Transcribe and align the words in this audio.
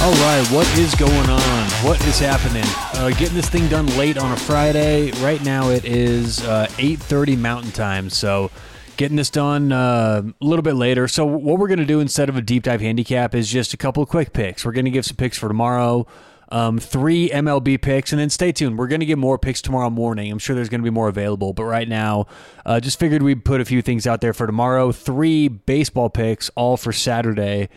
All 0.00 0.12
right, 0.12 0.46
what 0.52 0.78
is 0.78 0.94
going 0.94 1.28
on? 1.28 1.70
What 1.84 2.00
is 2.06 2.20
happening? 2.20 2.62
Uh, 2.94 3.10
getting 3.18 3.34
this 3.34 3.48
thing 3.48 3.66
done 3.66 3.84
late 3.98 4.16
on 4.16 4.30
a 4.30 4.36
Friday. 4.36 5.10
Right 5.20 5.42
now 5.42 5.70
it 5.70 5.84
is 5.84 6.40
uh, 6.44 6.68
8:30 6.78 7.36
Mountain 7.36 7.72
Time, 7.72 8.08
so 8.08 8.52
getting 8.96 9.16
this 9.16 9.28
done 9.28 9.72
uh, 9.72 10.22
a 10.40 10.44
little 10.44 10.62
bit 10.62 10.76
later. 10.76 11.08
So 11.08 11.26
what 11.26 11.58
we're 11.58 11.66
going 11.66 11.80
to 11.80 11.84
do 11.84 11.98
instead 11.98 12.28
of 12.28 12.36
a 12.36 12.40
deep 12.40 12.62
dive 12.62 12.80
handicap 12.80 13.34
is 13.34 13.50
just 13.50 13.74
a 13.74 13.76
couple 13.76 14.00
of 14.00 14.08
quick 14.08 14.32
picks. 14.32 14.64
We're 14.64 14.72
going 14.72 14.84
to 14.84 14.92
give 14.92 15.04
some 15.04 15.16
picks 15.16 15.36
for 15.36 15.48
tomorrow. 15.48 16.06
Um, 16.50 16.78
three 16.78 17.28
MLB 17.30 17.82
picks, 17.82 18.12
and 18.12 18.20
then 18.20 18.30
stay 18.30 18.52
tuned. 18.52 18.78
We're 18.78 18.86
going 18.86 19.00
to 19.00 19.06
get 19.06 19.18
more 19.18 19.36
picks 19.36 19.60
tomorrow 19.60 19.90
morning. 19.90 20.30
I'm 20.30 20.38
sure 20.38 20.54
there's 20.54 20.68
going 20.68 20.80
to 20.80 20.88
be 20.88 20.94
more 20.94 21.08
available, 21.08 21.52
but 21.52 21.64
right 21.64 21.88
now, 21.88 22.26
uh, 22.64 22.78
just 22.78 23.00
figured 23.00 23.22
we'd 23.24 23.44
put 23.44 23.60
a 23.60 23.64
few 23.64 23.82
things 23.82 24.06
out 24.06 24.20
there 24.20 24.32
for 24.32 24.46
tomorrow. 24.46 24.92
Three 24.92 25.48
baseball 25.48 26.08
picks, 26.08 26.50
all 26.50 26.76
for 26.76 26.92
Saturday. 26.92 27.68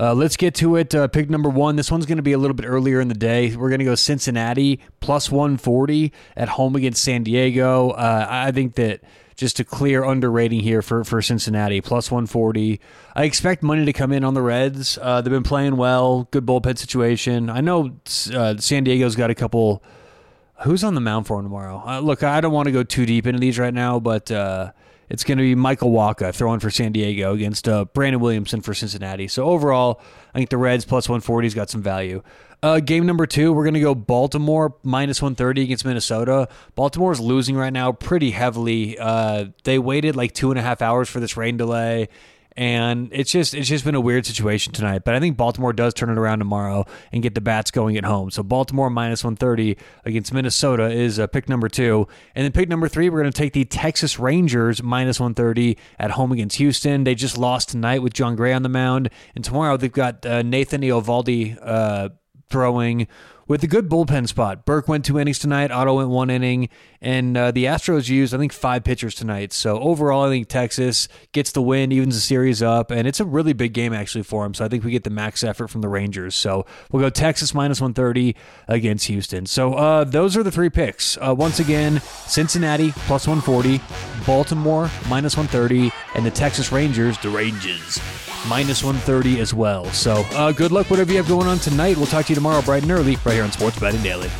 Uh, 0.00 0.14
let's 0.14 0.36
get 0.36 0.54
to 0.54 0.76
it. 0.76 0.94
Uh, 0.94 1.08
pick 1.08 1.28
number 1.28 1.48
one. 1.48 1.76
This 1.76 1.90
one's 1.90 2.06
going 2.06 2.18
to 2.18 2.22
be 2.22 2.32
a 2.32 2.38
little 2.38 2.54
bit 2.54 2.66
earlier 2.66 3.00
in 3.00 3.08
the 3.08 3.14
day. 3.14 3.54
We're 3.56 3.68
going 3.68 3.80
to 3.80 3.84
go 3.84 3.96
Cincinnati 3.96 4.80
plus 5.00 5.30
140 5.30 6.12
at 6.36 6.50
home 6.50 6.76
against 6.76 7.02
San 7.02 7.24
Diego. 7.24 7.90
Uh, 7.90 8.26
I 8.28 8.52
think 8.52 8.76
that 8.76 9.02
just 9.34 9.58
a 9.60 9.64
clear 9.64 10.04
underrating 10.04 10.60
here 10.60 10.82
for, 10.82 11.04
for 11.04 11.20
Cincinnati 11.20 11.80
plus 11.80 12.10
140. 12.10 12.80
I 13.16 13.24
expect 13.24 13.62
money 13.62 13.84
to 13.84 13.92
come 13.92 14.12
in 14.12 14.22
on 14.22 14.34
the 14.34 14.42
Reds. 14.42 14.98
Uh, 15.00 15.20
they've 15.20 15.32
been 15.32 15.42
playing 15.42 15.76
well, 15.76 16.28
good 16.30 16.46
bullpen 16.46 16.78
situation. 16.78 17.50
I 17.50 17.60
know 17.60 17.96
uh, 18.32 18.56
San 18.58 18.84
Diego's 18.84 19.16
got 19.16 19.30
a 19.30 19.34
couple. 19.34 19.82
Who's 20.62 20.82
on 20.82 20.94
the 20.94 21.00
mound 21.00 21.28
for 21.28 21.40
tomorrow? 21.40 22.00
Look, 22.00 22.24
I 22.24 22.40
don't 22.40 22.52
want 22.52 22.66
to 22.66 22.72
go 22.72 22.82
too 22.82 23.06
deep 23.06 23.28
into 23.28 23.38
these 23.38 23.60
right 23.60 23.74
now, 23.74 24.00
but 24.00 24.28
it's 25.08 25.24
going 25.24 25.38
to 25.38 25.42
be 25.42 25.54
Michael 25.54 25.90
Wacha 25.90 26.34
throwing 26.34 26.60
for 26.60 26.70
San 26.70 26.92
Diego 26.92 27.34
against 27.34 27.68
uh, 27.68 27.84
Brandon 27.86 28.20
Williamson 28.20 28.60
for 28.60 28.74
Cincinnati. 28.74 29.28
So 29.28 29.44
overall, 29.44 30.00
I 30.34 30.38
think 30.38 30.50
the 30.50 30.56
Reds 30.56 30.84
plus 30.84 31.06
140's 31.06 31.54
got 31.54 31.70
some 31.70 31.82
value. 31.82 32.22
Uh, 32.62 32.80
game 32.80 33.06
number 33.06 33.24
two, 33.24 33.52
we're 33.52 33.62
going 33.62 33.74
to 33.74 33.80
go 33.80 33.94
Baltimore 33.94 34.74
minus 34.82 35.22
130 35.22 35.62
against 35.62 35.84
Minnesota. 35.84 36.48
Baltimore's 36.74 37.20
losing 37.20 37.56
right 37.56 37.72
now 37.72 37.92
pretty 37.92 38.32
heavily. 38.32 38.98
Uh, 38.98 39.46
they 39.64 39.78
waited 39.78 40.16
like 40.16 40.32
two 40.32 40.50
and 40.50 40.58
a 40.58 40.62
half 40.62 40.82
hours 40.82 41.08
for 41.08 41.20
this 41.20 41.36
rain 41.36 41.56
delay 41.56 42.08
and 42.58 43.08
it's 43.12 43.30
just 43.30 43.54
it's 43.54 43.68
just 43.68 43.84
been 43.84 43.94
a 43.94 44.00
weird 44.00 44.26
situation 44.26 44.72
tonight. 44.72 45.04
But 45.04 45.14
I 45.14 45.20
think 45.20 45.36
Baltimore 45.36 45.72
does 45.72 45.94
turn 45.94 46.10
it 46.10 46.18
around 46.18 46.40
tomorrow 46.40 46.86
and 47.12 47.22
get 47.22 47.36
the 47.36 47.40
bats 47.40 47.70
going 47.70 47.96
at 47.96 48.04
home. 48.04 48.32
So 48.32 48.42
Baltimore 48.42 48.90
minus 48.90 49.22
130 49.22 49.76
against 50.04 50.34
Minnesota 50.34 50.90
is 50.90 51.20
uh, 51.20 51.28
pick 51.28 51.48
number 51.48 51.68
two, 51.68 52.08
and 52.34 52.44
then 52.44 52.50
pick 52.50 52.68
number 52.68 52.88
three 52.88 53.10
we're 53.10 53.20
going 53.20 53.32
to 53.32 53.38
take 53.38 53.52
the 53.52 53.64
Texas 53.64 54.18
Rangers 54.18 54.82
minus 54.82 55.20
130 55.20 55.78
at 56.00 56.10
home 56.10 56.32
against 56.32 56.56
Houston. 56.56 57.04
They 57.04 57.14
just 57.14 57.38
lost 57.38 57.68
tonight 57.68 58.02
with 58.02 58.12
Jon 58.12 58.34
Gray 58.34 58.52
on 58.52 58.64
the 58.64 58.68
mound, 58.68 59.08
and 59.36 59.44
tomorrow 59.44 59.76
they've 59.76 59.92
got 59.92 60.26
uh, 60.26 60.42
Nathan 60.42 60.80
Eovaldi 60.80 61.56
uh, 61.62 62.08
throwing 62.50 63.06
with 63.48 63.64
a 63.64 63.66
good 63.66 63.88
bullpen 63.88 64.28
spot. 64.28 64.64
Burke 64.64 64.86
went 64.86 65.04
two 65.04 65.18
innings 65.18 65.38
tonight. 65.38 65.72
Otto 65.72 65.96
went 65.96 66.10
one 66.10 66.30
inning, 66.30 66.68
and 67.00 67.36
uh, 67.36 67.50
the 67.50 67.64
Astros 67.64 68.08
used 68.08 68.34
I 68.34 68.38
think 68.38 68.52
five 68.52 68.84
pitchers 68.84 69.14
tonight. 69.14 69.52
So 69.52 69.80
overall, 69.80 70.26
I 70.26 70.28
think 70.28 70.48
Texas 70.48 71.08
gets 71.32 71.50
the 71.50 71.62
win, 71.62 71.90
evens 71.90 72.14
the 72.14 72.20
series 72.20 72.62
up, 72.62 72.90
and 72.90 73.08
it's 73.08 73.18
a 73.18 73.24
really 73.24 73.54
big 73.54 73.72
game 73.72 73.92
actually 73.92 74.22
for 74.22 74.44
them. 74.44 74.54
So 74.54 74.64
I 74.64 74.68
think 74.68 74.84
we 74.84 74.90
get 74.90 75.04
the 75.04 75.10
max 75.10 75.42
effort 75.42 75.68
from 75.68 75.80
the 75.80 75.88
Rangers. 75.88 76.34
So 76.34 76.66
we'll 76.92 77.02
go 77.02 77.10
Texas 77.10 77.54
minus 77.54 77.80
one 77.80 77.94
thirty 77.94 78.36
against 78.68 79.06
Houston. 79.06 79.46
So 79.46 79.74
uh, 79.74 80.04
those 80.04 80.36
are 80.36 80.42
the 80.42 80.52
three 80.52 80.70
picks. 80.70 81.16
Uh, 81.16 81.34
once 81.34 81.58
again, 81.58 82.00
Cincinnati 82.26 82.92
plus 82.92 83.26
one 83.26 83.40
forty, 83.40 83.80
Baltimore 84.28 84.90
minus 85.08 85.36
one 85.36 85.46
thirty, 85.46 85.90
and 86.14 86.24
the 86.24 86.30
Texas 86.30 86.70
Rangers, 86.70 87.18
the 87.18 87.30
Rangers 87.30 87.98
minus 88.46 88.84
130 88.84 89.40
as 89.40 89.52
well. 89.52 89.84
So 89.86 90.24
uh, 90.32 90.52
good 90.52 90.70
luck, 90.70 90.90
whatever 90.90 91.10
you 91.10 91.16
have 91.16 91.28
going 91.28 91.46
on 91.46 91.58
tonight. 91.58 91.96
We'll 91.96 92.06
talk 92.06 92.26
to 92.26 92.30
you 92.30 92.34
tomorrow 92.34 92.62
bright 92.62 92.82
and 92.82 92.92
early 92.92 93.16
right 93.24 93.32
here 93.32 93.42
on 93.42 93.50
Sports 93.50 93.80
Betting 93.80 94.02
Daily. 94.02 94.30